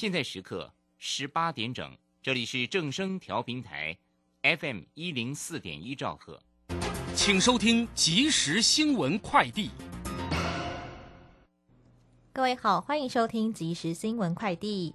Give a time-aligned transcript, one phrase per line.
[0.00, 3.94] 现在时刻十八点整，这里是正声调频台
[4.40, 6.40] ，FM 一零四点一兆赫，
[7.14, 9.70] 请收听即时新闻快递。
[12.32, 14.94] 各位好，欢迎收听即时新闻快递。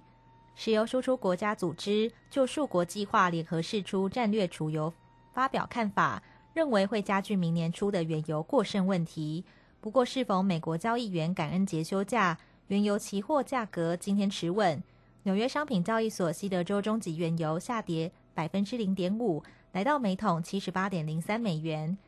[0.56, 4.92] 石油输出国家组织就数国计划联合释出战略储油
[5.32, 6.20] 发表看法，
[6.52, 9.44] 认为会加剧明年初的原油过剩问题。
[9.80, 12.36] 不过，适逢美国交易员感恩节休假，
[12.66, 14.82] 原油期货价格今天持稳。
[15.26, 21.98] 纽约商品交易所西德州中级原油下跌百分之零点五，来到每桶七十八点零三美元。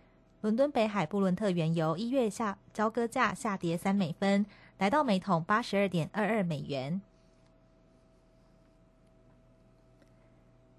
[0.41, 4.47] 伦敦北海布伦特原油一月下交割价下跌三美分，
[4.79, 7.01] 来到每桶八十二点二二美元。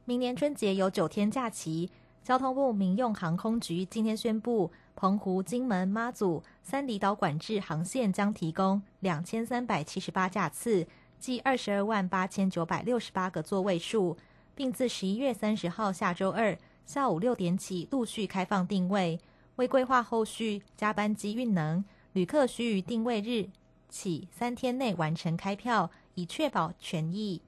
[0.06, 1.92] 明年春节有九天假期，
[2.24, 10.88] 交通部民用航空局今天宣布，澎湖、金门、妈祖三离岛管制航线将提供两千三百七十八架次，
[11.20, 14.18] 计二十二万八千九百六十八个座位数，
[14.56, 19.20] 并自十一月三十号下周二下午六点起陆续开放定位。
[19.58, 23.50] 为规划后续加班机运能，旅客需于定位日
[23.90, 27.42] 起三天内完成开票，以确保权益。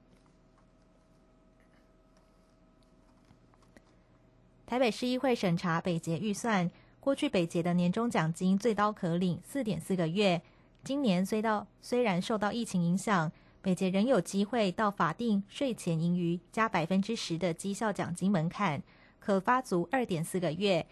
[4.66, 10.42] 台北市议会审查北捷预算，过去北捷的年终奖金最高可领四点四个月，
[10.84, 13.32] 今年虽到虽然受到疫情影响，
[13.62, 18.82] 北捷仍有机会到法定税前盈余加百分之十的绩效奖金门槛，
[19.20, 20.84] 可发足二点四个月。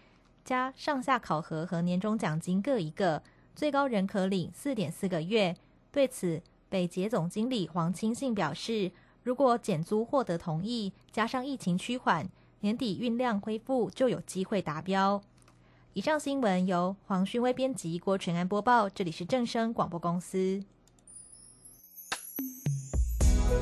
[0.45, 3.21] 加上下考核和年终奖金各一个，
[3.53, 5.55] 最高仍可领四点四个月。
[5.91, 8.91] 对此，北捷总经理黄清信表示，
[9.23, 12.29] 如果减租获得同意，加上疫情趋缓，
[12.61, 15.21] 年底运量恢复就有机会达标。
[15.93, 18.89] 以上新闻由黄勋威编辑，郭全安播报。
[18.89, 20.63] 这里是正声广播公司。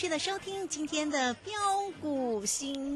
[0.00, 1.52] 续的收听今天的标
[2.00, 2.89] 股新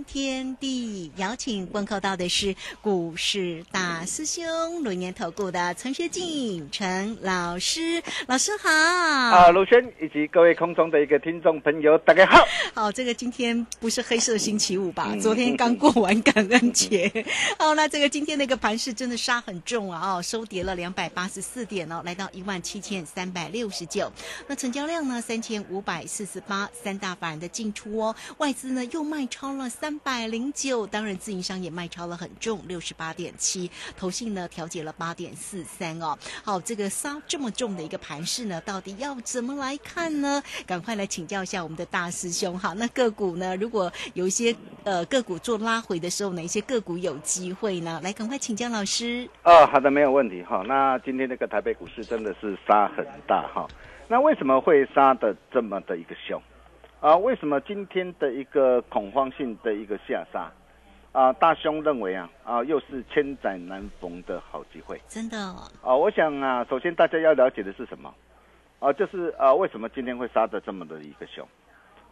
[1.36, 8.70] 请问候到的是股市大师兄轮年投顾的陈学进陈老师，老师好。
[8.70, 12.46] 啊，卢轩以及各位空中的一个听众朋友，大家好。
[12.72, 15.14] 好，这个今天不是黑色星期五吧？
[15.20, 17.12] 昨天刚过完感恩节。
[17.58, 20.14] 好，那这个今天那个盘势真的杀很重啊！
[20.14, 24.10] 哦，收跌了两百八十四点哦，来到一万七千三百六十九。
[24.46, 25.20] 那成交量呢？
[25.20, 26.94] 三千五百四十八三。
[26.94, 36.16] 三大法人的进出哦，外资呢又卖超了三百零九，当然自营商也卖超了很重，六十八点七，投信呢调节了八点四三哦。
[36.44, 40.42] 好，这个杀这么重的一个盘势呢，到底要怎么来看呢？
[40.66, 42.56] 赶快来请教一下我们的大师兄。
[42.58, 44.54] 好，那个股呢，如果有一些
[44.84, 47.98] 呃个股做拉回的时候，哪一些个股有机会呢？
[48.04, 49.26] 来，赶快请教老师。
[49.42, 50.62] 哦，好的，没有问题哈。
[50.66, 53.66] 那今天这个台北股市真的是杀很大哈。
[54.06, 56.38] 那为什么会杀的这么的一个凶？
[57.04, 60.50] 啊，为什么今天的一个恐慌性的一个下杀？
[61.12, 64.98] 啊，大兄认为啊，啊，又是千载难逢的好机会。
[65.06, 65.36] 真的
[65.82, 68.14] 啊，我想啊，首先大家要了解的是什么？
[68.78, 71.46] 啊，就是啊，为什么今天会杀的这么的一个凶？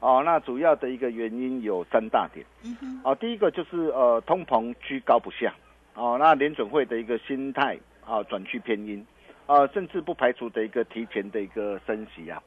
[0.01, 2.45] 哦，那主要的一个原因有三大点。
[2.63, 5.55] 嗯哼，啊，第一个就是呃，通膨居高不下。
[5.95, 9.03] 哦，那联准会的一个心态啊，转趋偏阴。
[9.47, 12.43] 啊，甚至不排除的一个提前的一个升息啊，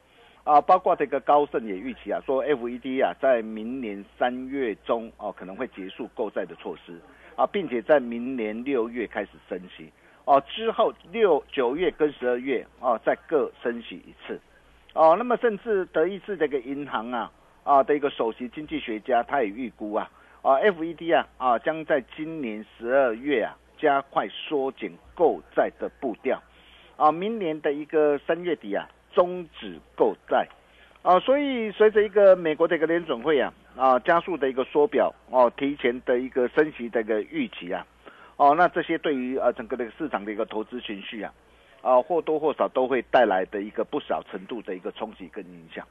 [0.46, 7.00] 啊，包括这个高盛也预期啊，说 FED 啊，在明年三月中哦，可能会结束购债的措施
[7.34, 9.90] 啊，并且在明年六月开始升息
[10.24, 14.40] 哦，之后六九月跟十二月哦，再各升息一次
[14.94, 17.32] 哦，那么甚至德意志这个银行啊
[17.64, 20.08] 啊的一个首席经济学家他也预估啊
[20.42, 26.40] 啊，FED 啊啊将在今年十二月啊加快缩减购债的步调。
[26.96, 30.46] 啊，明年的一个三月底啊，终止购债，
[31.00, 37.86] 啊，所以随着一个美国的一个联准会啊，啊，加速的一个缩表，哦，提前的一个升息的一个预期啊，
[38.36, 41.32] 哦，那这些对于呃整个的市场的一个投资情绪啊，
[41.80, 45.86] 啊，或多或少都会带来的一个不少程度的一个冲击跟影响，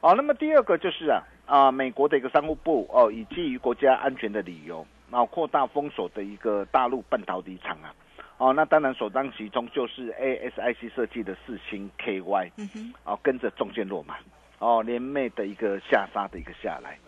[0.00, 7.94] 啊，那么第二个就是啊，啊，美国的一个商务部哦，以基于国家安全的理由，啊，扩大封锁的一个大陆半导体厂啊。
[8.38, 12.50] 哦，那当然首当其冲就是 ASIC 设计的四星 KY，
[13.04, 14.16] 哦，跟着中箭落马，
[14.58, 16.98] 哦，连袂的一个下杀的一个下来，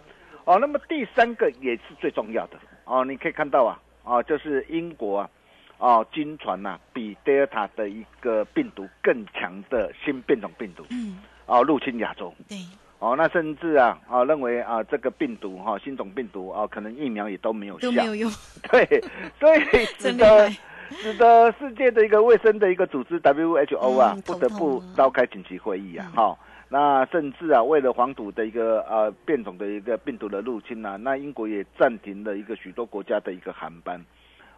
[0.47, 5.31] 哦，那么第三个也是最重要的，哦，你可以看到啊，哦，就是英国啊，
[5.77, 12.57] 哦，经传呐，比 Delta 的一个病毒更强的新变种病毒，嗯，哦，入侵亚洲，对，
[13.01, 18.31] 哦，那甚至啊，啊，认为啊，这个病毒哈，新种病毒啊，可能疫苗也都没有效，都没有用，
[18.73, 19.05] 对，
[19.39, 19.61] 所以
[20.01, 20.51] 使得。
[20.91, 26.39] 使得世界的一个卫生的一个组织 WHO 啊，不得不召开紧急会议啊，哈，
[26.69, 34.05] 那甚至啊，为了防堵的一个呃变种的一个病毒的入侵啊，那英国也暂停了一个许多国家的一个航班，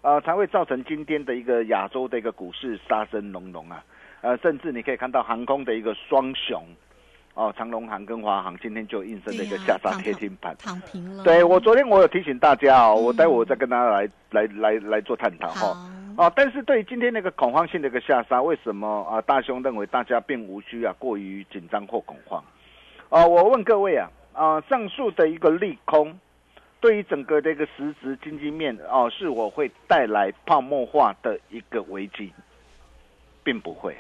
[0.03, 3.85] 啊，才会造成今天的一个亚洲的一个股市杀声隆隆啊，
[4.21, 6.63] 呃，甚至你可以看到航空的一个双雄。
[7.35, 11.23] 哦，长龙航跟华航今天就应声的一个下杀贴金盘，躺平了。
[11.23, 15.77] 对我昨天我有提醒大家哦，我待会再跟大家来来来来做探讨哈。
[16.17, 19.21] 哦，但是对于今天那个恐慌性的一个下杀，为什么啊？
[19.23, 22.43] 大兄认为大家并无需啊过于紧张或恐慌。
[23.09, 26.19] 啊，我问各位啊啊，上述的一个利空，
[26.81, 32.33] 对于整个的一个实质经济面哦，是我会带来泡沫化的一个危机，
[33.43, 33.97] 并不会。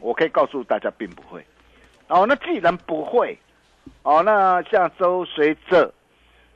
[0.00, 1.44] 我可以告诉大家，并不会。
[2.08, 3.38] 哦，那既然不会，
[4.02, 5.92] 哦，那下周随着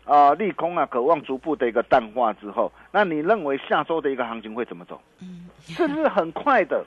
[0.05, 5.01] 啊利空啊渴望逐步的一个淡化之后，那你认为下周的一个行情会怎么走？
[5.21, 6.85] 嗯， 是不是很快的？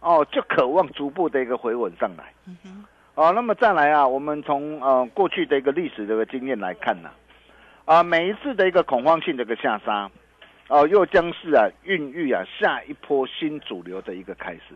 [0.00, 2.32] 哦，就渴望逐步的一个回稳上来。
[2.46, 2.84] 嗯哼。
[3.14, 7.10] 哦，那么再来啊，我们从呃过去的一个历史的一个经验来看呢，
[7.84, 10.10] 啊，每一次的一个恐慌性的一个下杀，
[10.68, 14.74] 哦，又将是啊孕育啊下一波新主流的一个开始。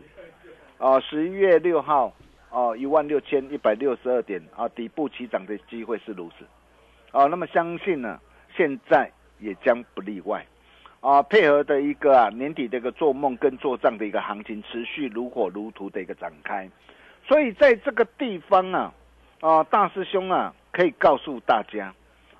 [0.77, 2.13] 哦，十一月六号。
[2.51, 6.43] 哦，一万六千一百六十二点啊，底部起涨的机会是如此，
[7.11, 8.19] 哦，那么相信呢，
[8.57, 9.07] 现在
[9.39, 10.45] 也将不例外，
[11.01, 16.69] 啊，配合的一个啊年底的一个做梦跟做账的一个行情持续如火如荼的一个展开，
[17.27, 18.93] 所以在这个地方啊，
[19.41, 21.93] 啊大师兄啊可以告诉大家，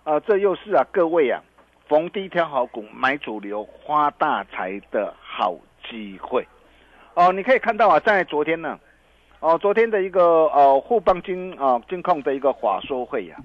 [0.04, 1.42] 啊这又是啊各位啊
[1.88, 5.58] 逢低挑好股买主流花大财的好
[5.90, 6.48] 机会，
[7.16, 8.80] 哦，你可以看到啊在昨天呢。
[9.42, 13.38] 哦，昨天的一个呃沪邦金啊金控的一个华说会呀，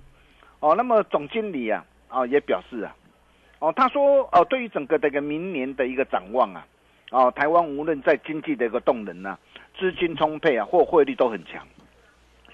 [0.59, 2.93] 哦，那么总经理啊啊也表示啊，
[3.65, 6.67] 哦他说哦对于整个这个明年的一个展望啊，
[7.11, 9.39] 哦台湾无论在经济的一个动能呐，
[9.79, 11.67] 资金充沛啊或汇率都很强，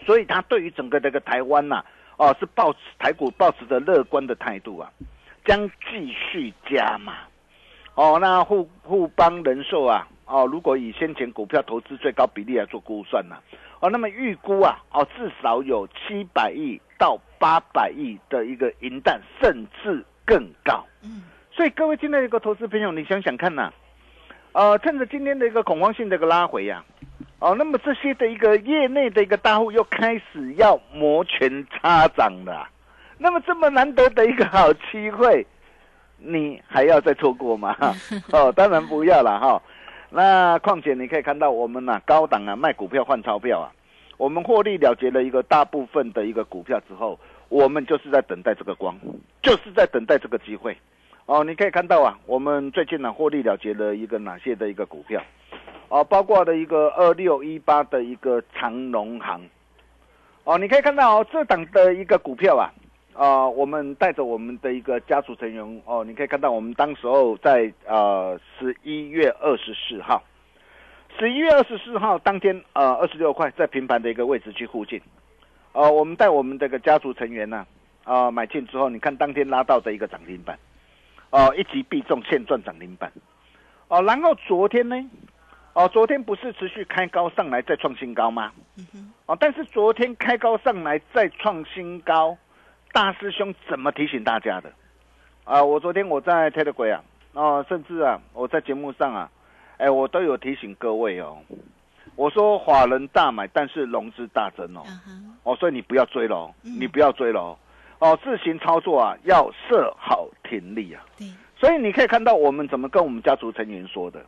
[0.06, 1.84] 所以他对于整个这个台湾呐，
[2.16, 4.88] 哦是抱持台股抱持着乐观的态度啊，
[5.44, 7.14] 将继续加码，
[7.96, 10.06] 哦那沪沪邦人寿啊。
[10.32, 13.34] 哦，如果以先前股票投资最高比例来做估算呢，
[13.80, 20.84] 哦，那么预估啊，哦，至少有七百亿到八百亿的一个银弹，甚至更高。
[21.02, 23.72] 嗯，所以各位今天的一个投资朋友，你想想看呐，
[24.52, 26.84] 呃，趁着今天的一个恐慌性的一个拉回呀，
[27.38, 32.68] 哦，那么这些的一个业内的一个大户又开始要摩拳擦掌了，
[33.18, 35.46] 那么这么难得的一个好机会，
[36.18, 37.76] 你还要再错过吗？
[38.32, 39.62] 哦，当然不要了哈。
[40.10, 43.70] 那况且你可以看到我们呐、高档啊卖股票换钞票啊，
[44.16, 47.18] 我们获利了结了一个大部分的一个股票之后，
[47.50, 48.96] 我们就是在等待这个光，
[49.42, 50.74] 就是在等待这个机会。
[51.26, 55.20] 哦，你可以看到啊，我们最近呢、获利了结了一个哪些的一个股票？
[55.88, 59.40] 哦，包括的一个二六一八的一个长农行。
[60.44, 62.70] 哦，你可以看到哦，这档的一个股票啊，
[63.14, 70.22] 啊、我们带着我们的一个家族成员哦，你可以看到我们当时候在呃十一月二十四号，
[71.18, 75.00] 十一月二十四号当天呃二十六块在平盘的一个位置去附近，
[75.72, 77.66] 呃，我们带我们这个家族成员呢、
[78.04, 80.58] 啊，买进之后，你看当天拉到的一个涨停板，
[81.30, 83.12] 哦、一击必中，现赚涨停板，
[83.88, 84.96] 哦、然后昨天呢，
[85.72, 88.52] 哦、昨天不是持续开高上来再创新高吗？
[89.26, 92.36] 哦，但是昨天开高上来再创新高，
[92.92, 94.72] 大师兄怎么提醒大家的？
[95.44, 99.30] 啊，我昨天我在 Telegram 啊，哦，甚至啊，我在节目上啊，
[99.76, 101.38] 哎，我都有提醒各位哦，
[102.16, 104.82] 我说法人大买，但是融资大增哦，
[105.42, 107.56] 哦，所以你不要追喽，嗯你不要追喽，
[107.98, 111.04] 哦，自行操作啊，要设好停利啊。
[111.16, 111.26] 对，
[111.58, 114.24] 所以你可以看到我们怎么跟我们家族成员说的。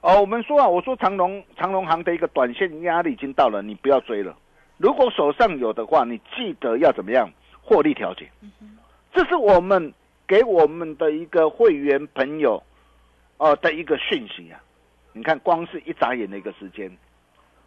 [0.00, 4.36] 哦，我们说啊，我说长隆长隆行的一个短线压力已经到了，你不要追了。
[4.76, 7.30] 如果手上有的话，你记得要怎么样
[7.62, 8.28] 获利调节。
[9.14, 9.94] 这是我们
[10.26, 12.62] 给我们的一个会员朋友
[13.38, 14.60] 哦、的一个讯息啊。
[15.12, 16.90] 你看，光是一眨眼的一个时间，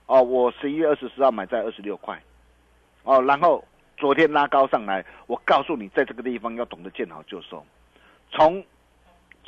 [0.06, 2.22] 哦，我十一月二十四号买在二十六块，
[3.08, 3.64] 哦，然后
[3.96, 7.66] 昨天拉高上来，我告诉你，在这个地方要懂得见好就收。
[8.30, 8.62] 从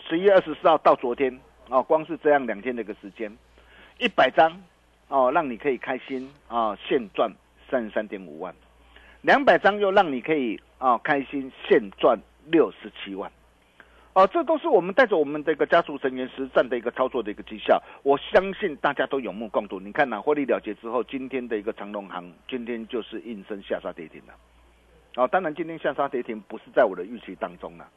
[0.08, 1.38] 十一月二十四号到昨天，
[1.68, 3.30] 哦，光是这样两天的一个时间，
[3.98, 4.50] 一百张，
[5.10, 7.30] 哦，让你可以开心啊、现赚
[7.70, 8.56] 三十三点五万，
[9.24, 13.30] 两百张又让你可以啊、开心现赚六十七万。
[14.13, 19.80] 哦，这都是我们带着我们这个家族成员实战的一个操作的一个绩效，我相信大家都有目共睹。
[19.80, 24.34] 你看呐、获利了结之后，今天的一个长隆行，今天就是应声下杀跌停了。
[25.16, 27.88] 哦，当然今天下杀跌停不是在我的预期当中了。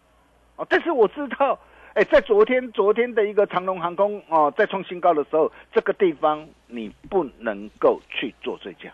[0.56, 1.58] 哦，但是我知道，
[1.94, 8.92] 哎，在昨天昨天的一个长隆航空哦，在创新高的时候，这个地方你不能够去做追加。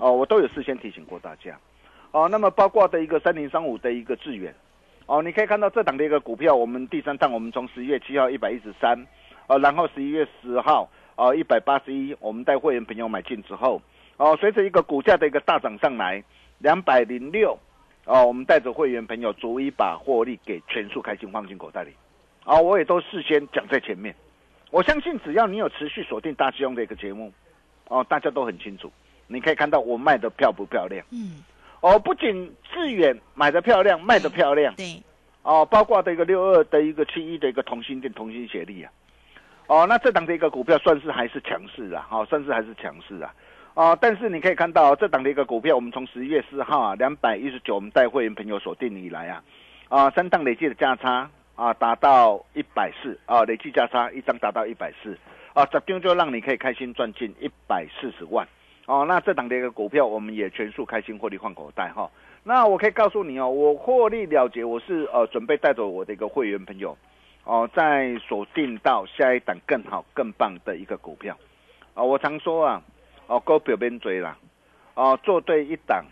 [0.00, 1.56] 哦，我都有事先提醒过大家。
[2.10, 4.54] 哦，那么包括的一个三零三五的一个智远，
[5.08, 9.06] 哦，你可以看到这档的一个股票，我们第三档我们从十一月七号一百一十三，
[9.46, 10.86] 呃，然后十一月十号
[11.16, 13.80] 呃一百八十一，我们带会员朋友买进之后，
[14.18, 16.22] 哦，随着一个股价的一个大涨上来，
[16.58, 17.58] 两百零六，
[18.04, 21.92] 哦，我们带着会员朋友逐一把获利给全数开心放进口袋里，
[22.44, 24.14] 啊、我也都事先讲在前面。
[24.70, 27.32] 我相信只要你有持续锁定大师兄的一个节目，
[27.88, 28.92] 哦，大家都很清楚。
[29.26, 31.02] 你可以看到我卖的漂不漂亮？
[31.10, 31.42] 嗯，
[31.80, 35.02] 哦，不仅致远买的漂亮，卖的漂亮，对，
[35.42, 38.92] 哦，包括的一个六二的一个七一的一个同心店同心协力啊，
[39.66, 43.34] 哦，那这档的一个股票算是还是强势啊，哦，算是还是强势啊，
[43.74, 49.42] 哦，但是你可以看到、这档的一个股票，我们从十一月四号啊两百一十九，我们带会员朋友锁定以来啊，
[49.88, 55.18] 啊，三档累计的价差啊达到一百四啊，累计价差一张达到一百四
[55.52, 58.46] 啊，这边就让你可以开心赚进一百四十万。
[58.86, 62.10] 哦，那这档的一个股票，我们也全数开心获利换口袋哈。
[62.48, 66.96] 那我可以告诉你哦，我获利了结，我是呃准备带着我的一个会员朋友，
[67.44, 71.36] 哦，再锁定到下一档更好更棒的一个股票。
[71.92, 72.82] 啊、我常说啊，
[73.26, 74.38] 哦，股票边追啦，
[74.94, 76.06] 哦，做对一档，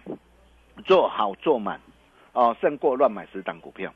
[0.85, 1.81] 做好做满，
[2.35, 3.90] 哦，胜过乱买十档股票。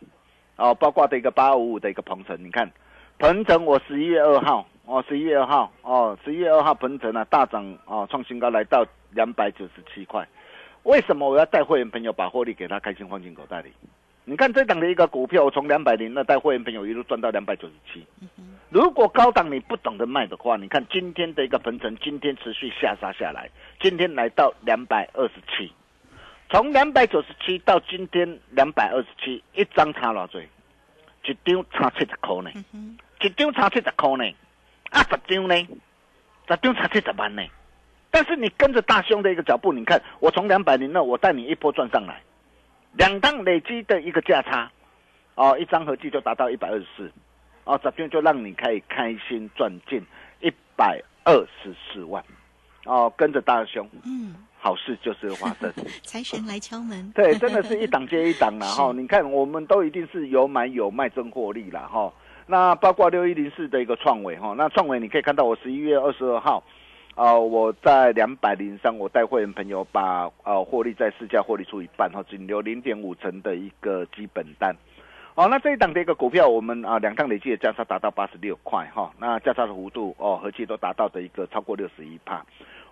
[0.57, 2.71] 哦，包括的一个八五五的一个鹏程，你看，
[3.19, 10.27] 鹏程我十一月二号，哦，十一月二号，哦，十一月二号鹏程啊大涨，哦，创新高来到两百九十七块。
[10.85, 13.71] 为什么我要带会员朋友把获利给他开心放进口袋里？
[14.25, 18.07] 你看这档的一个股票，我从两百零二带会员朋友一路赚到两百九十七。
[18.69, 25.73] 如果高档你不懂得卖的话，你看今天的一个鹏程，今天持续下杀下来，今天来到两百二十七，
[26.49, 30.47] 从两百九十七到今天两百二十七，一张差偌济？
[31.23, 32.51] 一张差七十块呢，
[33.21, 34.35] 一张差七十块呢，
[34.91, 35.55] 啊十张呢，
[36.49, 37.43] 十张差七十万呢。
[38.11, 42.21] 但是你跟着大兄的一个脚步，你看我从两百零二，我带你一波赚上来，
[42.95, 44.71] 两档累积的一个价差，
[45.37, 47.11] 哦，一张合计就达到一百二十四，
[47.65, 50.05] 哦，这边就让你可以开心赚进
[50.41, 52.23] 一百二十四万，
[52.85, 55.73] 哦，跟着大兄，嗯，好事就是发生。
[56.03, 58.93] 财神来敲门，对，真的是一档接一档啦 哈。
[58.93, 62.13] 你看，我们都一定是有买有卖真获利了哈。
[62.47, 66.65] 那包括六一零四的一个创维哈，那创维你可以看到我十一月二十二号，
[67.17, 74.75] 啊，我在两百零三，我带会员朋友把呃获利在市价获利出一半哈，仅留零点五成的一个基本单。
[75.35, 82.45] 哦，那这一档的一个股票，我们啊两趟累计的价差达到八十六块哈，那价差的幅度哦合计都达到的一个超过六十一帕。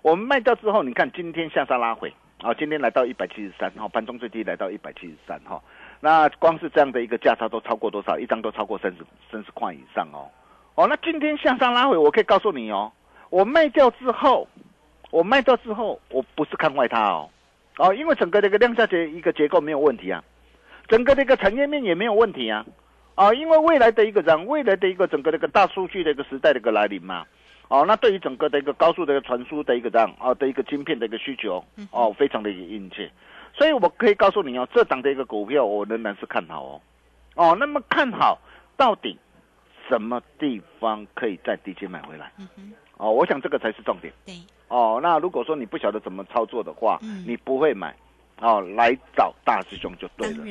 [0.03, 5.61] 我们卖掉之后，你看今天向上拉回，啊，今天来到一百七十三，哈，盘中最低来到一百七十三哈。
[6.01, 8.19] 那光是这样的一个价差都超过多少？
[8.19, 8.99] 一张都超过三十
[9.33, 10.31] 三十块以上哦。
[10.75, 12.93] 哦，那今天向上拉回，我可以告诉你哦，
[13.31, 14.49] 我卖掉之后，
[15.11, 17.31] 我卖掉之后，我不是看坏它哦，
[17.79, 20.23] 哦，因为整个这个量价结一个结构没有问题啊。
[20.89, 22.65] 整个的一个产业面也没有问题啊，
[23.15, 27.27] 啊，因为未来的一个样，未来的一个整个的一个大数据的一个时代的一个来临嘛，
[27.69, 33.11] 哦，那对于整个的一个高速的一个传输的一个这样啊的一个晶片的一个需求，哦，非常的殷切，
[33.53, 36.81] 所以我可以告诉你哦，这档的一个股票我仍然是看好哦，
[37.35, 38.39] 哦，那么看好
[38.79, 39.19] 到底
[39.91, 42.33] 什么地方可以在低阶买回来？
[42.99, 44.13] 哦，我想这个才是重点。
[44.27, 44.35] 对，
[44.69, 47.97] 哦，那如果说你不晓得怎么操作的话，你不会买。
[48.41, 50.45] 哦，来找大师兄就对了。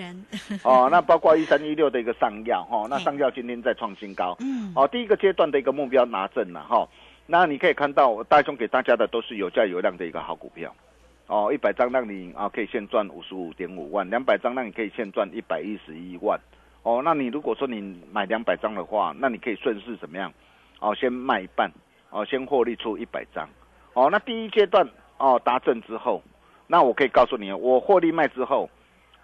[0.63, 4.35] 哦，那包括一三一六的一个上药哈，那上药今天在创新高。
[4.41, 4.73] 嗯。
[4.75, 6.85] 哦，第一个阶段的一个目标拿正了哈。
[7.25, 10.73] 那你可以看到，大兄给大家的都是有价有量的一个好股票。
[11.27, 16.37] 哦，一百张让你啊可以现赚五十五点五万，两百张让你可以现赚一百一十一万。
[16.83, 20.29] 哦，那你如果说你买两百张的话，那你可以顺势怎么样？
[20.79, 21.71] 哦，先卖一半，
[22.09, 23.47] 哦，先获利出一百张。
[23.93, 24.87] 哦，那第一阶段
[25.17, 26.21] 哦达正之后。
[26.69, 28.69] 那我可以告诉你，我获利卖之后，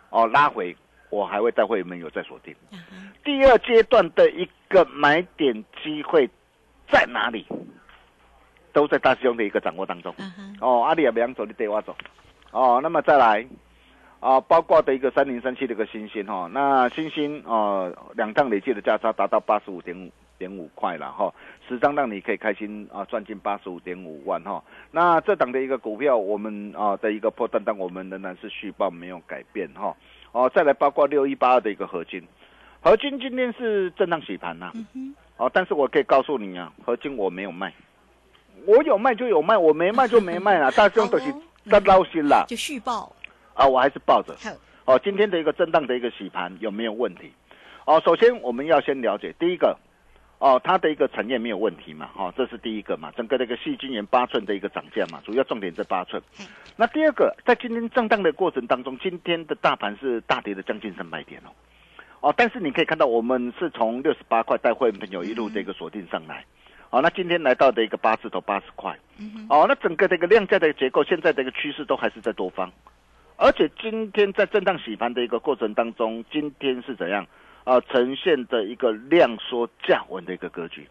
[0.10, 0.74] 哦拉回，
[1.10, 2.56] 我还会带会员有再锁定。
[3.22, 6.30] 第二阶段的一个买点机会
[6.90, 7.46] 在哪里？
[8.72, 10.16] 都在大师兄的一个掌握当中。
[10.62, 11.94] 哦，阿里也别走，你带我走。
[12.52, 13.46] 哦，那么再来，
[14.22, 20.10] 啊，包括的一个三零三七的一个星星哈，那星星哦，两趟累计的价差达到八十五点五。
[20.38, 21.34] 点五块了哈，
[21.68, 24.64] 十张让你可以开心啊，赚进八十五点五万哈。
[24.92, 29.96] 那这档的一个股票，我们啊的一个破单单，我们仍然是续报没有改变哈。
[30.32, 32.22] 哦，再来包括六一八二的一个合金，
[32.82, 34.72] 合金今天是震荡洗盘呐。
[35.38, 37.74] 哦，但是我可以告诉你啊，合金我没有卖，
[38.66, 40.72] 我有卖就有卖，我没卖就没卖了。
[40.74, 41.34] 大兄都是
[41.70, 43.16] 在捞心啦，就续报
[43.54, 44.36] 啊，我还是抱着。
[44.86, 47.32] 哦，今天的一个震荡的一个洗盘有没有问题？
[47.86, 49.78] 哦，首先我们要先了解第一个。
[50.44, 52.10] 哦，它的一个产业没有问题嘛？
[52.14, 53.10] 哈，这是第一个嘛。
[53.16, 56.22] 整个这个细菌源八寸的一个涨价嘛，主要重点在八寸。
[56.76, 61.50] 那第二个，在今天震荡的过程当中，今天的大盘是大跌的将近三百点哦。
[62.20, 66.44] 哦，但是你可以看到，我们是从六十八块带会员朋友一路的一个锁定上来。
[66.90, 69.00] 哦，那今天来到的一个八字头八十块。
[69.48, 72.70] 哦，那整个这个量价的结构，现在这个趋势都还是在多方，
[73.38, 77.26] 而且今天在震荡洗盘的一个过程当中，今天是怎样？
[77.64, 80.86] 啊，呈现的一个量缩价稳的一个格局，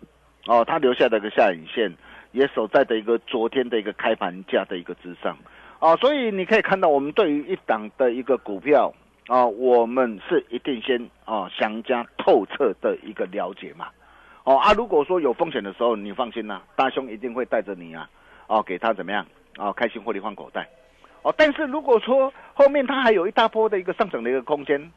[0.46, 1.92] 哦，它留下的一个下影线
[2.32, 5.37] 也守在的一个昨天的一个开盘价的一个之上，
[5.80, 8.90] 哦，所以你可以看到，我们对于一档的一个股票，
[9.26, 13.88] 啊，我们是一定先啊详加透彻的一个了解嘛，
[14.44, 18.08] 哦啊，如果说有风险的时候，你放心啦，大兄一定会带着你啊，
[18.46, 19.26] 哦，给他怎么样，
[19.58, 20.66] 啊，开心获利换口袋，
[21.20, 24.90] 哦，但是如果说后面它还有一大波的一个上涨的一个空间。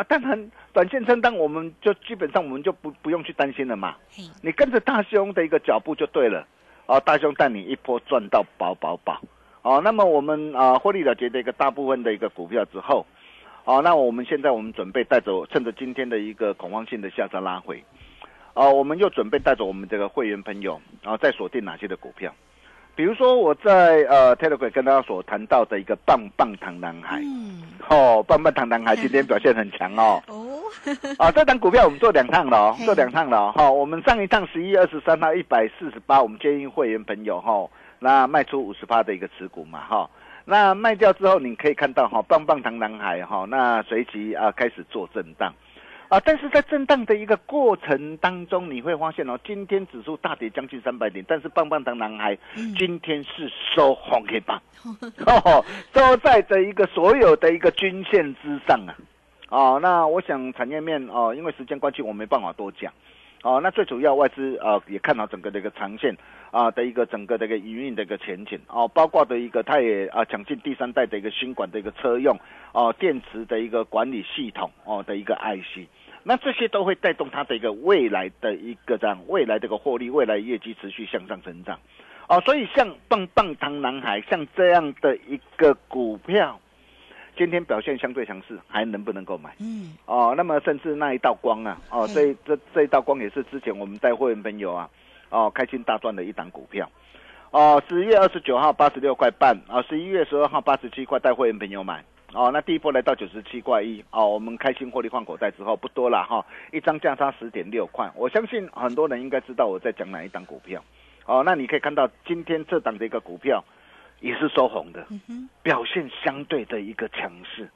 [0.00, 3.94] 啊，当然，短线震荡，我们就基本上我们就不不用去担心了嘛。
[4.40, 6.46] 你跟着大兄的一个脚步就对了。
[6.86, 9.20] 哦，大兄带你一波赚到饱饱饱。
[9.60, 13.04] 哦，那么我们啊获利了结的一个大部分的一个股票之后，
[13.66, 17.84] 哦，那我们现在我们准备带走，趁着今天的一个恐慌性的下杀拉回，
[18.54, 22.34] 哦，我们又准备带走我们这个会员朋友，然后再锁定哪些的股票。
[23.00, 30.60] 比如说我在呃 Telegram 跟大家所谈到的一个棒棒糖男孩，嗯，哦，棒棒糖男孩今天表现很强哦， 哦，
[31.16, 37.66] 啊，这档股票我们做两趟了哦，做两趟了哈，我们上一趟十一月二十三号一百四十八，我们建议会员朋友哈，
[38.00, 40.10] 那卖出五十八的一个持股嘛哈，
[40.44, 45.54] 那卖掉之后你可以看到哈，棒棒糖男孩哈，那随即啊开始做震荡。
[46.10, 52.36] 啊，但是在震荡的一个过程当中，你会发现哦，今天指数大跌将近三百点，但是棒棒糖男孩
[52.76, 54.60] 今天是收红 K 棒，
[55.24, 58.96] 哦，都在这一个所有的一个均线之上啊，
[59.50, 62.92] 哦，那我想产业面哦，因为时间关系，我没办法多讲，
[63.44, 66.12] 哦，那最主要外资啊也看好整个的一个长线
[66.50, 68.58] 啊的一个整个的一个营运的一个前景。
[68.66, 72.36] 哦，包括的一个它也啊抢进第三代的一个新管的一个车用
[72.72, 75.86] 哦电池的一个管理系统哦的一个 IC。
[76.22, 81.78] 那这些都会带动它的一个未来的一个这样未来这个获利，未来业绩持续向上成长，
[82.28, 86.60] 哦，所以像棒棒糖男孩像这样的一个股票，
[87.36, 89.54] 今天表现相对强势，还能不能够买？
[89.60, 94.90] 嗯，哦，那么甚至那一道光啊，哦，这这这一道光也是之前我们带会员朋友啊，
[95.30, 96.90] 哦，开心大赚的一档股票，
[97.50, 102.04] 哦，十月二十九号八十六块半啊，十一月十二号八十七块，带会员朋友买。
[102.32, 110.82] 哦，那第一波来到九十七块一，哦，我们开心获利换口袋之后不多了哈，一张价差十点六块，我相信很多人应该知道我在讲哪一档股票。
[111.26, 113.64] 哦，那你可以看到今天这档的一个股票
[114.20, 115.04] 也是收红的，
[115.62, 117.68] 表现相对的一个强势。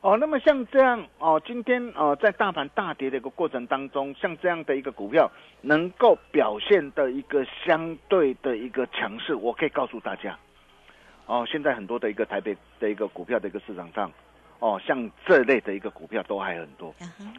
[0.00, 10.36] 哦，那么像这样哦，今天哦，在大盘大跌的一个过程当中，像这样的一个股票能够表现的一个相对的一个强势，我可以告诉大家，
[11.32, 14.12] 哦，现在很多的一个台北的一个股票的一个市场上，
[14.58, 16.94] 哦，像这类的一个股票都还很多，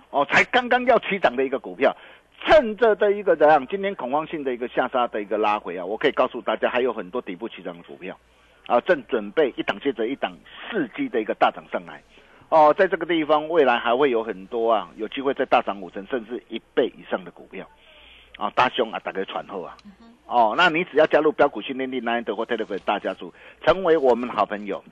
[0.09, 1.95] 哦，才刚刚要起涨的一个股票，
[2.43, 8.17] 趁着的一个怎样，今天恐慌性的一个下杀的一个拉回啊，我可以告诉大家，还有很多底部起涨的股票，
[8.65, 10.35] 啊，正准备一档接着一档
[10.71, 12.01] 伺机的一个大涨上来。
[12.49, 17.69] 哦，在这个地方，未来还会有很多啊，有机会再大涨五成，甚至一倍以上的股票，
[18.37, 19.77] 啊，大兄啊，打开传后啊，
[20.25, 23.33] 哦，那你只要加入标股训练营、南德或 Telegram 大家族，
[23.65, 24.83] 成为我们好朋友，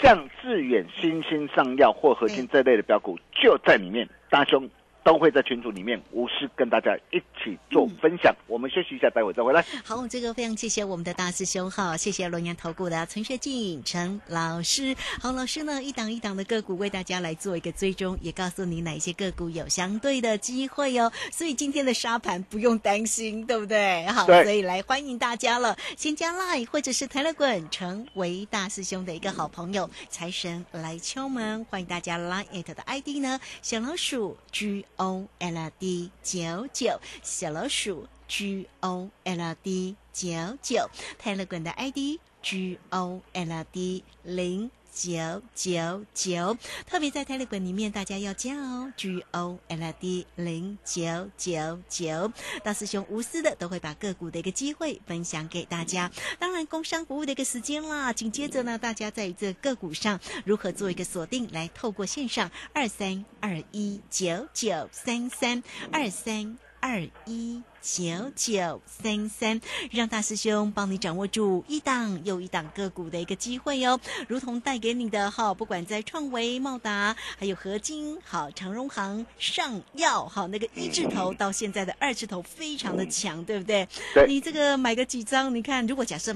[0.00, 4.68] 像致远、新兴上药或核心这类的标股就在里面，大兄。
[5.08, 8.30] 都会在群组里面无私跟大家一起做分享。
[8.46, 9.64] 我们休息一下，待会再回来。
[9.82, 14.94] 好，这个非常谢谢我们的大师兄哈，谢谢龙岩投顾的陈学进陈老师。
[15.18, 21.10] 好，老师呢一档一档的个股为大家来做一个追踪，也告诉你哪一些个股有相对的机会哦。
[21.32, 24.04] 所以今天的沙盘不用担心，对不对？
[24.08, 29.88] 好， 所以来欢迎大家了，先加 line 或者是台乐滚，成为大师兄的一个好朋友。
[30.10, 34.84] 财神来敲门，欢迎大家 line it 的 ID 呢，小老鼠 G。
[34.98, 40.28] O L D 九九小老鼠 G O L D 九
[40.62, 44.70] 九泰勒管的 ID G O L D 零。
[44.98, 52.32] 九九九，特别在 Telegram 里面，大家要加哦，G O L D 零九九九，
[52.64, 56.10] 大师兄无私的都会把个股的一个机会分享给大家。
[56.40, 66.58] 当然，工商服务的一个时间啦，紧接着呢，大家在这个股上如何做一个锁定，来透过线上二三二一九九三三二三。
[66.80, 69.60] 二一九九三三，
[69.90, 83.88] 让大师兄帮你掌握住一档又一档个股的一个机会哦，如同带给你的哈，不管在创维、茂达，还有合金、好长荣行、上药，好那个一字头到现在的二字头非常的强，对不对？
[84.26, 86.34] 你这个买个几张，你看，如果假设。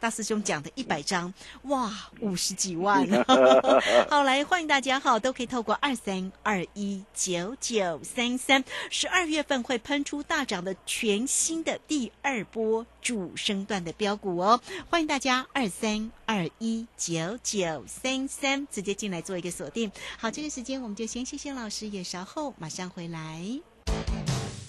[0.00, 3.06] 大师兄讲的一百张，哇，五十几万！
[4.08, 19.90] 好，来欢迎大家哈，都可以透过二三二一九九三三，十二月份会喷出大涨的全新的第二波主升段的标股哦，欢迎大家二三二一九九三三直接进来做一个锁定。
[20.18, 23.60] 好，这个时间我们就先谢谢老师，也稍后马上回来。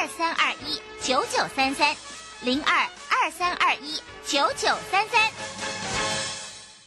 [0.00, 1.94] 二三二一九九三三
[2.42, 2.74] 零二
[3.10, 5.30] 二三二一九九三三。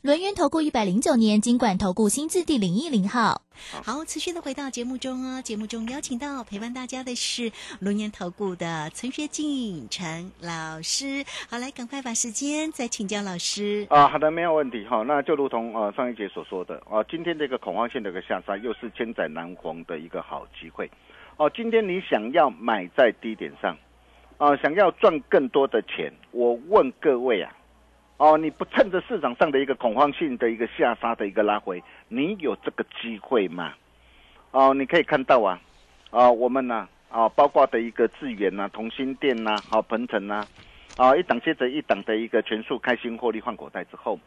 [0.01, 3.43] 轮源投顾一百零九年金管投顾新字第零一零号。
[3.83, 5.41] 好，持续的回到节目中哦。
[5.41, 11.23] 节目中邀请到陪伴大家的是龙岩投顾的陈学进陈老师。
[11.49, 13.85] 好，来赶快把时间再请教老师。
[13.89, 15.03] 啊，好的，没有问题哈。
[15.03, 20.89] 那就如同呃上一节所说的啊，今天这个恐慌性的一个下杀，又是千载难逢的一个好机会。
[21.37, 23.77] 哦，今天你想要买在低点上，
[24.37, 27.51] 啊，想要赚更多的钱，我问各位啊。
[28.17, 33.73] 哦，你不趁着市场上的一个恐慌性的一个下杀的一个拉回，你有这个机会吗？
[34.51, 35.59] 哦，你可以看到啊，
[36.11, 40.45] 啊，我们呢，啊，包括的一个智远呐、同心店呐、好鹏程呐，
[40.95, 44.17] 啊，一档接着一档的一个全数开心获利换口袋之后，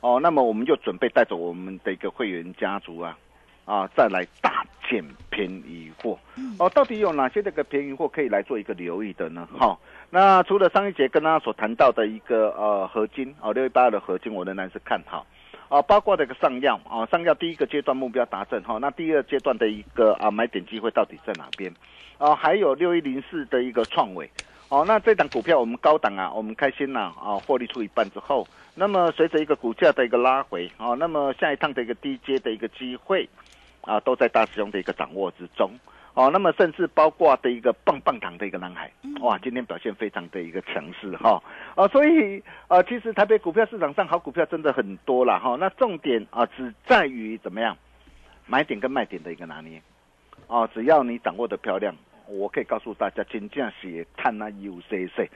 [0.00, 3.16] 哦，那么我们就准备带着我们的一个会员家族啊，
[3.64, 6.18] 啊，再来大捡便宜货。
[6.58, 9.46] 哦，到底有哪些这个便宜货可以来做一个留意的呢？
[9.58, 9.78] 哈，
[10.10, 15.26] 那除了上一节跟大家所谈到的一个呃合金哦，六一八二的合金，我仍然是看好。
[15.68, 21.70] 啊，包括这个上药啊，上药第一个阶段目标达成哈，那第二阶段的一个啊买点机会到底在哪边？
[22.16, 24.30] 啊，还有六一零四的一个创伟，
[24.70, 33.28] 哦，那这档股票我们高档啊，我们开心呐啊，获利出一半之后，那么随着一个股价的一个拉回啊，那么下一趟的一个低阶的一个机会
[33.88, 35.70] 啊，都在大师兄的一个掌握之中。
[36.14, 41.40] 哦，那么甚至包括的一个棒棒糖的一个男孩，哇，今天表现非常的一个强势哈，
[41.76, 47.76] 啊，所以啊，其实台北股票市场上好股票真的很多了哈，那重点啊只在于怎么样
[48.46, 49.80] 买点跟卖点的一个拿捏，
[50.48, 51.94] 哦，只要你掌握的漂亮，
[52.26, 55.28] 我可以告诉大家，金价是看那 UCC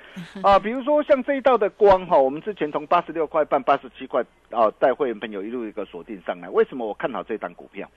[0.43, 7.89] 啊，比如说像这一道的光哈，我们之前从八十六块半、八十七块啊带会员朋友一路一个锁定上来，为什么我看好这档股票？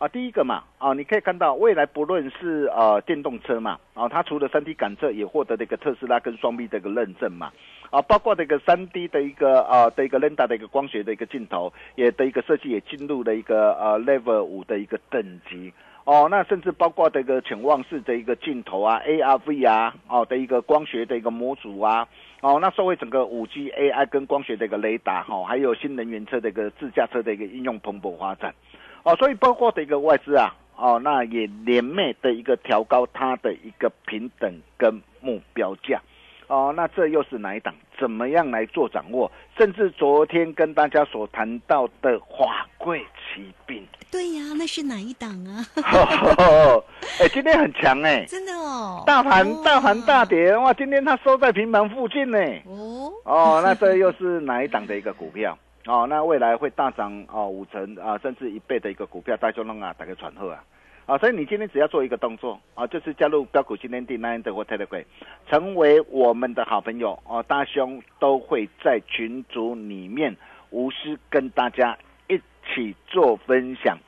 [0.00, 7.52] 啊，第一个嘛，啊，你可以看到未来不论是呃电动车嘛，啊，它除了三 D 感测，也获得这个特斯拉跟双 B 的一个认证嘛，
[7.90, 15.70] 啊，包括这个三 D 的一个啊的一个 Lenda 的一个光学的一个镜头，也的一个设计也进入了一个呃 Level 五的一个等级，
[16.04, 22.08] 哦，那甚至包括这个潜望式的一个镜头啊，ARV 啊，哦的一个光学的一个模组啊，
[22.40, 28.54] 哦，那作为整个五 G AI 跟光学的一个雷达哈，还有新能源车的一个自驾车的一个应用蓬勃发展。
[29.02, 36.00] 哦，所以包括的一个外资啊，哦，那也连袂的一个调高它的一个平等跟目标价，
[36.48, 37.74] 哦，那这又是哪一档？
[37.98, 39.30] 怎么样来做掌握？
[39.58, 43.00] 甚至昨天跟大家所谈到的华贵
[43.34, 45.64] 奇兵，对呀，那是哪一档啊？
[47.20, 52.38] 哎，今天很强哎，真的哦，大盘大盘大跌哇，今天它收在平盘附近呢。
[52.64, 55.56] 哦哦，那这又是哪一档的一个股票？
[55.86, 60.62] 哦，那未来会大涨哦五成啊，甚至一倍的一个股票，大家弄啊，打个传呼啊，
[61.06, 65.04] 啊，所以你今天只要做一个动作啊，就是加入标股今天订 nine 的或 telegram，
[65.48, 70.36] 成为我们的好朋友哦，大兄都会在群组里面
[70.68, 71.96] 无私跟大家
[72.28, 72.38] 一
[72.74, 73.98] 起做分享。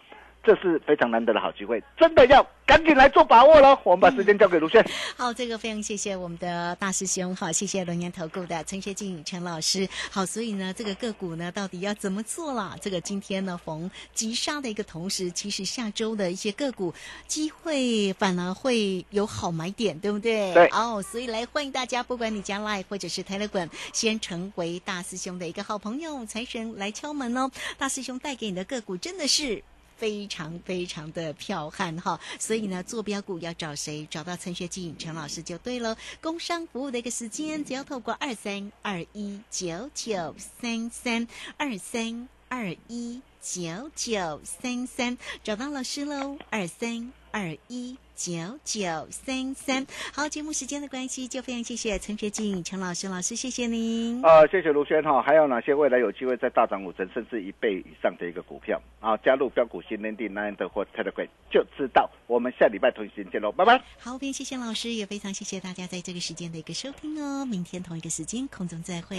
[0.44, 3.78] 这是非常难得的好机会，真的要赶紧来做把握了。
[3.84, 4.84] 我们把时间交给卢轩。
[5.16, 9.88] 好，这个非常谢谢我们的大师兄，好，谢谢龙岩投顾的陈学静陈老师。
[10.10, 12.76] 好，所以呢，这个个股呢，到底要怎么做了？
[12.80, 16.92] 这个今天呢，逢急杀的一个同时，其实下周的一些个股
[17.28, 20.52] 机会反而会有好买点，对不对？
[20.54, 20.66] 对。
[20.72, 27.48] 哦，所以来欢迎大家，不管你加 Line 或者是 Telegram，先成为大师兄的一个好朋友，财神来敲门哦。
[27.78, 29.62] 大师兄带给你的个股真的是。
[30.02, 34.04] 非常非常的剽悍哈，所以呢，坐标股要找谁？
[34.10, 35.96] 找到陈学静陈老师就对了。
[36.20, 47.96] 工商服务的一个时间，只要透过二三二一九九三三二三二一九九三三找到老师喽，二三二一。
[48.14, 48.30] 九
[48.62, 54.24] 九三三，好，节目时间的关系，就非常谢谢陈学静陈老师老师，谢谢您。
[54.24, 59.16] 啊，谢谢卢轩哈，还有哪些未来有机会在大涨五成甚至一倍以上的一个股票啊？
[59.24, 62.08] 加入标股新天地 nine 的或 telegram 就知道。
[62.28, 63.82] 我们下礼拜同一时间见喽，拜拜。
[63.98, 67.44] 好，非常谢谢老师，也非常谢谢大家在这个时间的一个收听哦。
[67.44, 69.18] 明天同一个时间空中再会。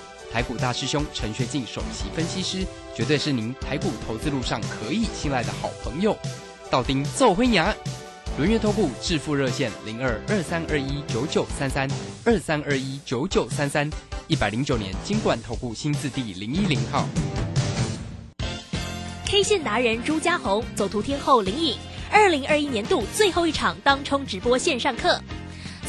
[0.31, 2.65] 台股大师兄陈学进首席分析师，
[2.95, 6.17] 绝对是您台股投资路上可以信赖的好朋友。
[6.69, 7.75] 道丁奏辉牙，
[8.37, 11.85] 轮月投顾致富热线零二二三二一九九三三
[12.23, 13.89] 二三二一九九三三，
[14.27, 17.05] 一百零九年金管投顾新字第零一零号。
[19.25, 21.77] K 线达人朱家红，走图天后林颖，
[22.09, 25.21] 二零二一年度最后一场当冲直播线上课。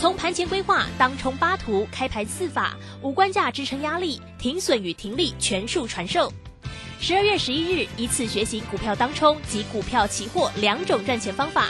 [0.02, 6.32] 从盘前规划、当冲八图、开盘四法、五关价支撑压力、停损与停利全数传授。
[6.98, 11.68] 十二月十一日，一次学习股票当冲及股票期货两种赚钱方法。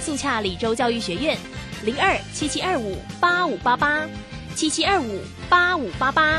[0.00, 1.36] 速洽李州教育学院，
[1.84, 4.08] 零二七七二五八五八八
[4.54, 6.36] 七七二五八五八八。